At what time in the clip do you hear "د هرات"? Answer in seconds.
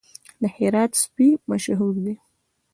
0.41-0.91